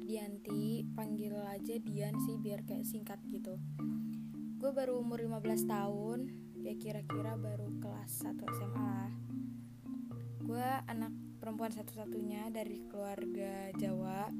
[0.00, 3.60] Ardianti Panggil aja Dian sih biar kayak singkat gitu.
[4.56, 6.18] Gue baru umur 15 tahun
[6.64, 9.12] Ya kira-kira baru kelas 1 SMA lah.
[10.40, 14.32] Gue anak perempuan satu-satunya dari keluarga Jawa.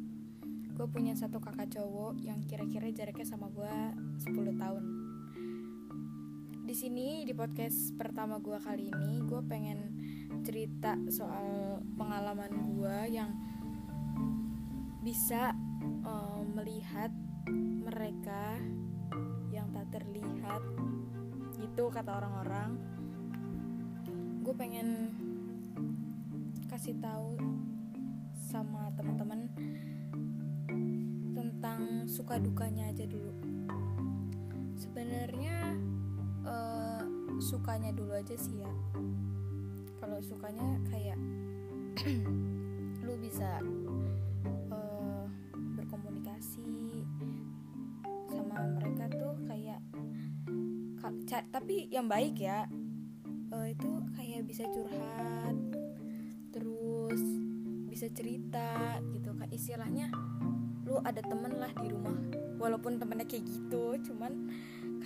[0.81, 3.77] Gue punya satu kakak cowok yang kira-kira jaraknya sama gue
[4.33, 4.85] 10 tahun.
[6.65, 9.93] Di sini di podcast pertama gue kali ini gue pengen
[10.41, 13.50] cerita soal pengalaman gue yang
[15.01, 15.57] bisa
[16.05, 17.09] uh, melihat
[17.89, 18.61] mereka
[19.49, 20.61] yang tak terlihat.
[21.57, 22.71] Itu kata orang-orang.
[24.45, 24.89] Gue pengen
[26.69, 27.37] kasih tahu
[28.37, 29.49] sama teman-teman
[31.33, 33.33] tentang suka dukanya aja dulu.
[34.77, 35.77] Sebenarnya
[36.45, 37.05] uh,
[37.41, 38.73] sukanya dulu aja sih ya.
[40.01, 41.21] Kalau sukanya kayak
[43.05, 43.61] lu bisa
[51.55, 52.67] tapi yang baik ya.
[53.51, 55.59] Uh, itu kayak bisa curhat
[56.51, 57.23] terus
[57.87, 59.31] bisa cerita gitu.
[59.35, 60.11] Kan istilahnya
[60.87, 62.19] lu ada temen lah di rumah
[62.59, 64.51] walaupun temennya kayak gitu cuman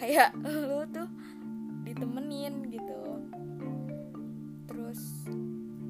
[0.00, 0.32] kayak
[0.68, 1.08] lu tuh
[1.84, 3.00] ditemenin gitu.
[4.64, 5.00] Terus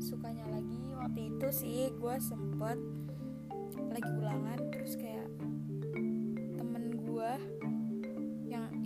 [0.03, 2.79] sukanya lagi waktu itu sih gue sempet
[3.91, 5.24] lagi ulangan terus kayak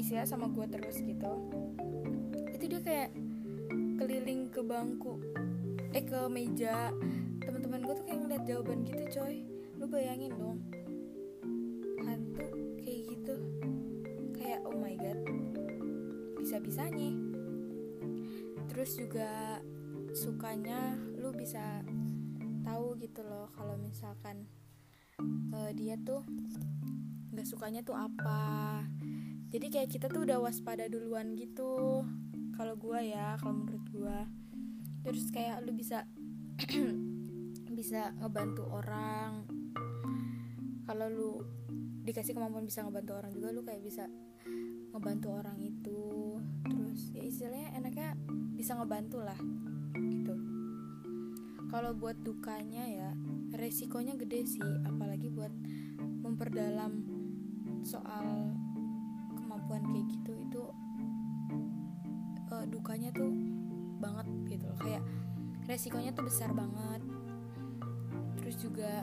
[0.08, 1.52] istilah sama gue terus gitu.
[2.56, 3.10] Itu dia kayak
[4.00, 5.20] keliling ke bangku
[5.92, 6.96] eh ke meja.
[7.44, 9.44] Teman-teman gue tuh kayak ngeliat jawaban gitu coy.
[9.76, 10.64] Lu bayangin dong
[12.08, 12.48] hantu
[12.80, 13.36] kayak gitu.
[14.32, 15.20] Kayak oh my god
[16.40, 17.12] bisa-bisanya.
[18.72, 19.60] Terus juga
[20.16, 21.84] sukanya lu bisa
[22.64, 24.48] tahu gitu loh kalau misalkan
[25.52, 26.24] uh, dia tuh
[27.28, 28.88] nggak sukanya tuh apa
[29.48, 32.04] jadi kayak kita tuh udah waspada duluan gitu.
[32.52, 34.18] Kalau gua ya kalau menurut gua.
[35.08, 36.04] Terus kayak lu bisa
[37.78, 39.48] bisa ngebantu orang.
[40.84, 41.30] Kalau lu
[42.04, 44.04] dikasih kemampuan bisa ngebantu orang juga lu kayak bisa
[44.92, 46.36] ngebantu orang itu.
[46.68, 48.08] Terus ya istilahnya enaknya
[48.52, 49.38] bisa ngebantu lah
[49.96, 50.36] gitu.
[51.72, 53.10] Kalau buat dukanya ya
[53.56, 54.72] resikonya gede sih.
[54.84, 55.52] Apalagi buat
[56.20, 57.16] memperdalam
[57.80, 58.52] soal
[59.58, 60.62] kemampuan kayak gitu itu
[62.54, 63.34] uh, dukanya tuh
[63.98, 64.78] banget gitu loh.
[64.78, 65.02] Kayak
[65.66, 67.02] resikonya tuh besar banget.
[68.38, 69.02] Terus juga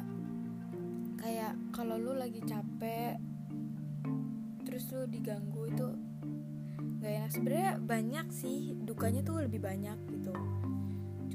[1.20, 3.20] kayak kalau lu lagi capek
[4.64, 5.88] terus lu diganggu itu
[7.04, 7.32] gak enak.
[7.36, 10.32] Sebenarnya banyak sih dukanya tuh lebih banyak gitu.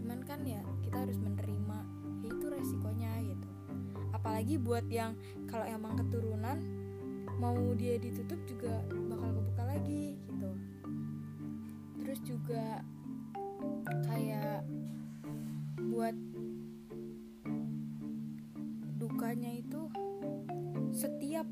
[0.00, 1.78] Cuman kan ya kita harus menerima
[2.24, 3.48] ya itu resikonya gitu.
[4.16, 5.12] Apalagi buat yang
[5.44, 6.56] kalau emang keturunan
[7.40, 8.84] mau dia ditutup juga
[9.70, 10.50] lagi gitu.
[12.02, 12.82] Terus juga
[14.10, 14.66] kayak
[15.90, 16.16] buat
[18.98, 19.86] dukanya itu
[20.90, 21.46] setiap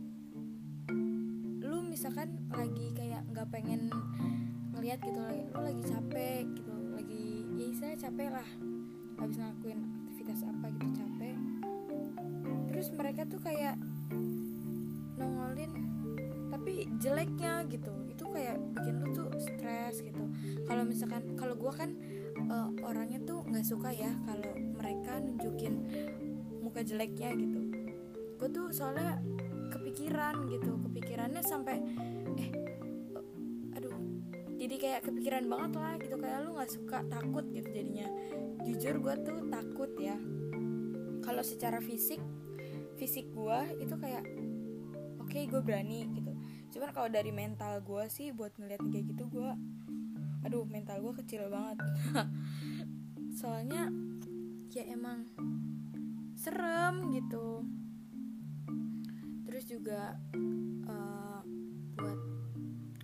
[1.63, 3.87] lu misalkan lagi kayak nggak pengen
[4.75, 8.49] ngelihat gitu lagi lu lagi capek gitu lagi ya saya capek lah
[9.19, 11.37] habis ngelakuin aktivitas apa gitu capek.
[12.71, 13.75] Terus mereka tuh kayak
[15.19, 15.98] nongolin
[16.59, 17.95] tapi jeleknya gitu.
[18.11, 20.27] Itu kayak bikin lu tuh stres gitu.
[20.67, 21.95] Kalau misalkan kalau gue kan
[22.51, 25.75] uh, orangnya tuh nggak suka ya kalau mereka nunjukin
[26.59, 27.61] muka jeleknya gitu.
[28.35, 29.23] Gue tuh soalnya
[29.71, 30.83] kepikiran gitu.
[30.91, 31.79] Kepikirannya sampai
[32.43, 32.51] eh
[33.79, 33.95] aduh
[34.59, 36.19] jadi kayak kepikiran banget lah gitu.
[36.19, 38.11] Kayak lu nggak suka takut gitu jadinya.
[38.67, 40.19] Jujur gue tuh takut ya.
[41.23, 42.19] Kalau secara fisik
[42.99, 44.27] fisik gue itu kayak
[45.23, 46.28] oke okay, gue berani gitu
[46.69, 49.51] cuman kalau dari mental gue sih buat ngeliat kayak gitu gue
[50.47, 51.79] aduh mental gue kecil banget.
[53.41, 53.91] Soalnya
[54.71, 55.27] ya emang
[56.39, 57.67] serem gitu.
[59.49, 60.15] Terus juga
[60.87, 61.41] uh,
[61.99, 62.19] buat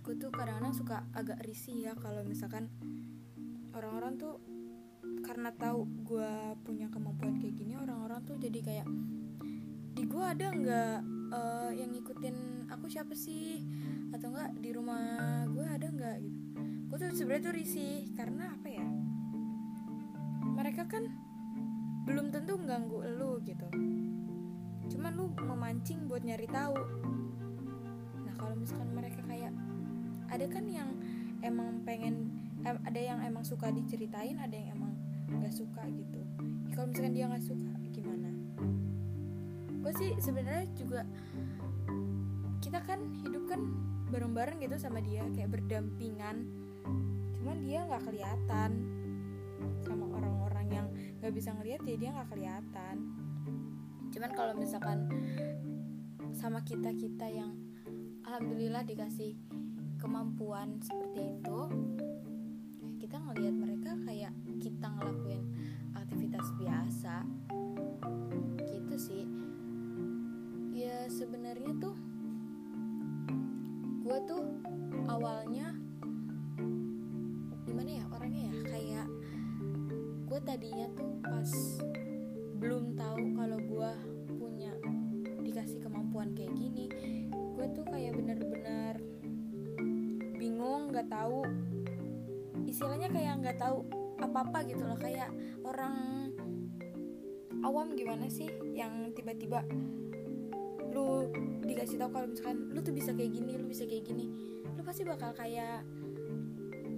[0.05, 2.69] gue tuh kadang-kadang suka agak risih ya kalau misalkan
[3.73, 4.37] orang-orang tuh
[5.25, 6.31] karena tahu gue
[6.61, 8.87] punya kemampuan kayak gini orang-orang tuh jadi kayak
[9.97, 13.63] di gue ada nggak uh, yang ngikutin aku siapa sih?
[14.13, 16.39] Atau enggak di rumah gue ada nggak gitu.
[16.91, 18.87] Gue tuh sebenarnya tuh risih karena apa ya?
[20.55, 21.03] Mereka kan
[22.05, 23.67] belum tentu ganggu lu gitu.
[24.93, 26.77] Cuman lu memancing buat nyari tahu.
[28.21, 29.51] Nah kalau misalkan mereka kayak
[30.29, 30.89] ada kan yang
[31.41, 32.33] emang pengen
[32.65, 34.93] eh, ada yang emang suka diceritain ada yang emang
[35.29, 36.21] nggak suka gitu.
[36.73, 37.74] Kalau misalkan dia nggak suka
[39.85, 41.05] gue sih sebenarnya juga
[42.57, 43.61] kita kan hidup kan
[44.09, 46.49] bareng-bareng gitu sama dia kayak berdampingan.
[47.37, 48.71] Cuman dia nggak kelihatan
[49.85, 50.87] sama orang-orang yang
[51.21, 52.95] nggak bisa ngeliat ya dia nggak kelihatan.
[54.09, 55.05] Cuman kalau misalkan
[56.33, 57.53] sama kita kita yang
[58.25, 59.37] alhamdulillah dikasih
[60.01, 61.59] kemampuan seperti itu
[62.97, 65.45] kita ngelihat mereka kayak kita ngelakuin
[65.93, 66.94] aktivitas biasa
[74.25, 74.45] tuh
[75.07, 75.73] awalnya
[77.65, 78.55] gimana ya orangnya ya?
[78.65, 79.07] Kayak
[80.25, 81.51] gue tadinya tuh pas
[82.59, 83.91] belum tahu kalau gue
[84.35, 84.73] punya
[85.45, 86.89] dikasih kemampuan kayak gini
[87.29, 88.99] gue tuh kayak bener-bener
[90.35, 91.45] bingung nggak tahu
[92.65, 93.85] istilahnya kayak nggak tahu
[94.19, 94.97] apa-apa gitu loh.
[94.99, 95.31] Kayak
[95.63, 96.31] orang
[97.63, 99.63] awam gimana sih yang tiba-tiba
[100.95, 101.27] lu
[101.67, 104.31] dikasih tahu kalau misalkan lu tuh bisa kayak gini lu bisa kayak gini
[104.75, 105.83] lu pasti bakal kayak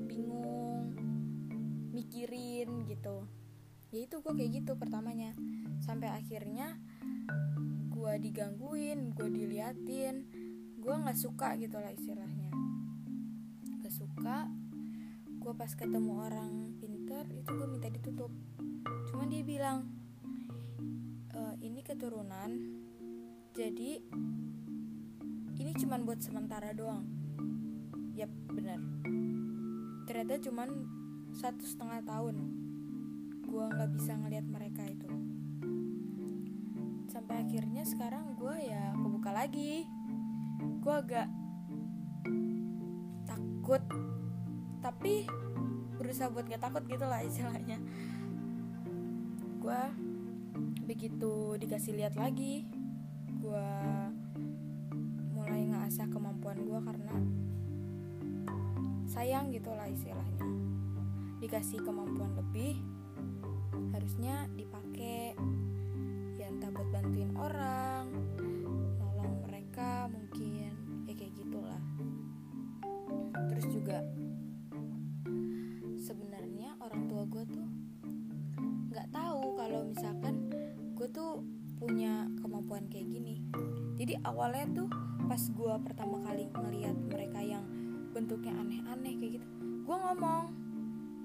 [0.06, 0.94] bingung
[1.98, 3.26] mikirin gitu.
[3.90, 5.34] Ya itu gue kayak gitu pertamanya.
[5.82, 6.78] Sampai akhirnya
[7.90, 10.16] gue digangguin gue diliatin
[10.78, 12.54] gue nggak suka gitu lah istilahnya.
[13.82, 14.48] Gak suka
[15.38, 18.30] gue pas ketemu orang pinter itu gue minta ditutup.
[19.12, 19.90] Cuman dia bilang
[21.34, 22.52] e, ini keturunan
[23.58, 23.98] jadi
[25.58, 27.10] ini cuman buat sementara doang.
[28.14, 28.78] Yap benar
[30.06, 30.70] ternyata cuman
[31.34, 32.38] satu setengah tahun
[33.50, 35.10] gue nggak bisa ngelihat mereka itu.
[37.10, 39.90] Sampai akhirnya sekarang gue ya kebuka lagi.
[40.78, 41.26] Gue agak
[43.26, 43.82] takut.
[44.86, 45.26] Tapi
[45.98, 47.82] berusaha buat gak takut gitu lah istilahnya.
[49.58, 49.82] Gue
[50.86, 52.77] begitu dikasih lihat lagi
[53.48, 53.72] gue
[55.32, 57.16] mulai ngasah kemampuan gue karena
[59.08, 60.44] sayang gitu lah istilahnya.
[61.40, 62.76] Dikasih kemampuan lebih
[63.96, 65.40] harusnya dipakai.
[66.36, 67.97] Ya entah buat bantuin orang
[84.26, 84.90] awalnya tuh
[85.28, 87.66] pas gue pertama kali ngeliat mereka yang
[88.16, 90.46] bentuknya aneh-aneh kayak gitu gue ngomong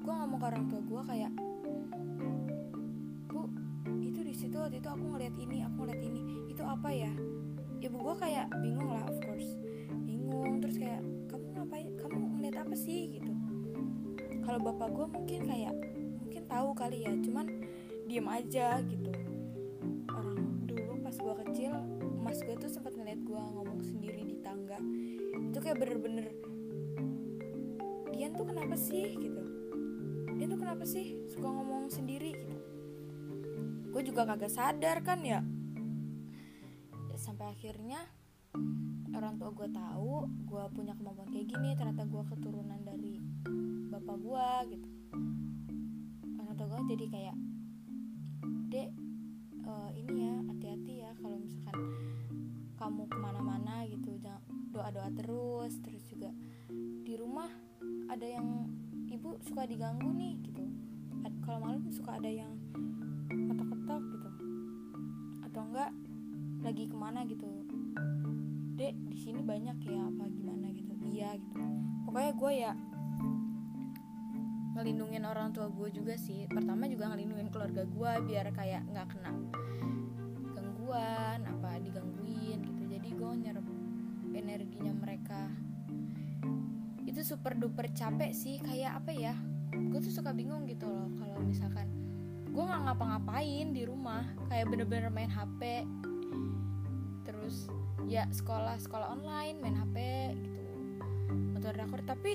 [0.03, 1.33] gue ngomong ke orang tua gue kayak
[3.31, 3.47] bu
[4.03, 6.23] itu di situ waktu itu aku ngeliat ini aku ngeliat ini
[6.53, 7.13] itu apa ya?
[7.83, 9.59] Ibu gue kayak bingung lah of course
[10.07, 13.19] bingung terus kayak kamu ngapain kamu ngeliat apa sih?
[13.19, 13.33] Gitu.
[14.47, 15.75] Kalau bapak gue mungkin kayak
[16.23, 17.47] mungkin tahu kali ya cuman
[18.07, 19.02] diem aja gitu
[23.63, 24.83] ngomong sendiri di tangga.
[25.39, 26.35] Itu kayak bener-bener
[28.11, 29.15] Dian tuh kenapa sih?
[29.15, 29.43] gitu.
[30.35, 32.35] Dian tuh kenapa sih suka ngomong sendiri?
[32.35, 32.59] gitu.
[33.95, 35.47] Gue juga kagak sadar kan ya,
[37.13, 38.03] ya sampai akhirnya
[39.13, 43.21] orang tua gue tahu gue punya kemampuan kayak gini ternyata gue keturunan dari
[43.93, 44.89] bapak gue gitu.
[46.43, 47.37] Orang tua gue jadi kayak
[54.93, 56.29] doa-doa terus terus juga
[57.03, 57.49] di rumah
[58.13, 58.69] ada yang
[59.09, 60.65] ibu suka diganggu nih gitu.
[61.43, 62.55] Kalau malam suka ada yang
[63.29, 64.29] ketok-ketok gitu.
[65.49, 65.91] Atau enggak
[66.63, 67.49] lagi ke mana gitu.
[68.77, 70.69] Dek di sini banyak ya apa gimana?
[70.73, 70.93] gitu.
[71.13, 71.61] Iya gitu.
[72.09, 72.73] Pokoknya gue ya
[74.73, 76.47] ngelindungin orang tua gue juga sih.
[76.49, 79.33] Pertama juga ngelindungin keluarga gue biar kayak nggak kena
[80.57, 82.83] gangguan apa digangguin gitu.
[82.87, 83.62] Jadi gue nyerap
[84.35, 85.53] energinya mereka.
[87.05, 89.35] Itu super duper capek sih kayak apa ya
[89.73, 91.89] gue tuh suka bingung gitu loh kalau misalkan
[92.53, 94.21] gue nggak ngapa-ngapain di rumah
[94.53, 95.89] kayak bener-bener main hp
[97.25, 97.73] terus
[98.05, 99.97] ya sekolah sekolah online main hp
[100.37, 100.63] gitu
[101.63, 102.03] motor drakor.
[102.03, 102.33] Tapi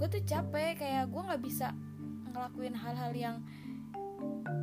[0.00, 1.76] gue tuh capek kayak gue nggak bisa
[2.32, 3.36] ngelakuin hal-hal yang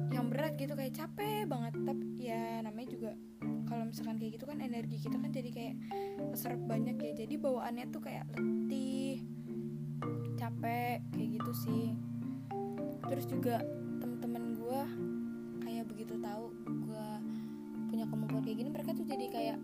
[0.09, 1.73] yang berat gitu kayak capek banget.
[1.85, 3.11] Tapi ya namanya juga
[3.95, 5.75] misalkan kayak gitu kan energi kita kan jadi kayak
[6.35, 7.11] keserap banyak ya.
[7.15, 9.23] Jadi bawaannya tuh kayak letih
[10.35, 11.95] capek kayak gitu sih.
[13.07, 13.63] Terus juga
[14.03, 14.81] temen-temen gue
[15.63, 17.07] kayak begitu tahu gue
[17.87, 19.57] punya kemampuan kayak gini mereka tuh jadi kayak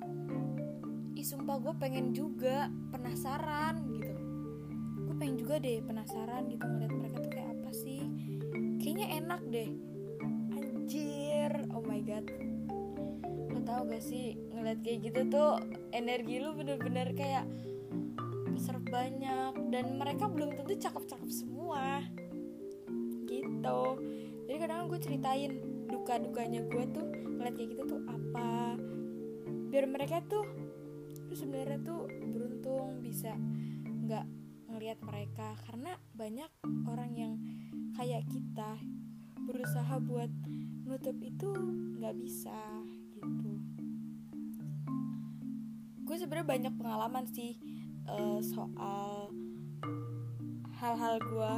[1.20, 4.16] ih sumpah gue pengen juga penasaran gitu.
[5.20, 8.00] Pengen juga deh penasaran gitu ngeliat mereka tuh kayak apa sih.
[8.80, 9.70] Kayaknya enak deh.
[10.56, 12.24] Anjir oh my god
[13.72, 15.56] tahu gak sih ngeliat kayak gitu tuh
[15.96, 17.48] energi lu bener-bener kayak
[18.52, 22.04] besar banyak dan mereka belum tentu cakep-cakep semua.
[23.32, 23.82] Gitu.
[24.44, 25.56] Jadi kadang gue ceritain
[25.88, 28.76] duka-dukanya gue tuh ngeliat kayak gitu tuh apa.
[29.72, 30.44] Biar mereka tuh
[31.32, 33.32] tuh sebenarnya tuh beruntung bisa
[33.88, 34.28] nggak
[34.68, 35.56] ngelihat mereka.
[35.64, 36.52] Karena banyak
[36.92, 37.34] orang yang
[37.96, 38.76] kayak kita
[39.48, 40.30] berusaha buat
[40.84, 41.50] nutup itu
[42.04, 42.84] nggak bisa
[43.16, 43.51] gitu
[46.12, 47.56] gue sebenarnya banyak pengalaman sih
[48.04, 49.32] uh, soal
[50.84, 51.54] hal-hal gue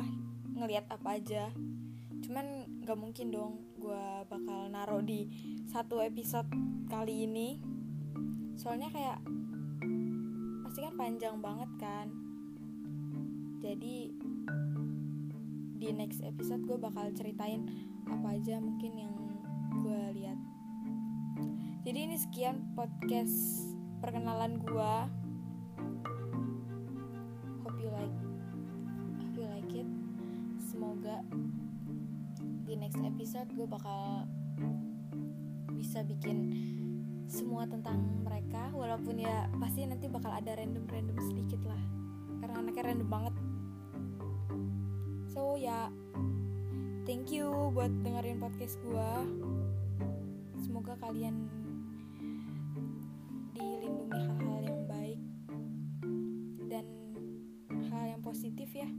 [0.61, 1.49] ngelihat apa aja.
[2.21, 5.25] Cuman nggak mungkin dong gue bakal naruh di
[5.65, 6.45] satu episode
[6.85, 7.57] kali ini.
[8.53, 9.25] Soalnya kayak
[10.69, 12.13] pasti kan panjang banget kan.
[13.57, 14.13] Jadi
[15.81, 17.65] di next episode gue bakal ceritain
[18.05, 19.13] apa aja mungkin yang
[19.81, 20.37] gue lihat.
[21.89, 23.72] Jadi ini sekian podcast
[24.03, 24.93] perkenalan gue
[27.63, 28.17] hope you like
[29.15, 29.87] hope you like it.
[30.59, 31.23] Semoga
[32.67, 34.27] di next episode gue bakal
[35.71, 36.51] bisa bikin
[37.31, 38.75] semua tentang mereka.
[38.75, 41.79] Walaupun ya pasti nanti bakal ada random-random sedikit lah.
[42.43, 43.35] Karena anaknya random banget.
[45.31, 45.87] So ya
[47.07, 49.11] thank you buat dengerin podcast gue
[50.59, 51.62] semoga kalian
[53.63, 55.19] dilindungi hal-hal yang baik
[56.67, 56.85] dan
[57.87, 58.89] hal yang positif ya.